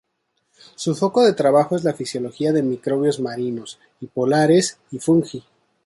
Su 0.73 0.95
foco 0.95 1.23
de 1.23 1.33
trabajo 1.33 1.75
es 1.75 1.83
la 1.83 1.93
fisiología 1.93 2.51
de 2.53 2.63
microbios 2.63 3.19
marinos 3.19 3.77
y 3.99 4.07
polares 4.07 4.79
y 4.89 4.97
fungi. 4.97 5.43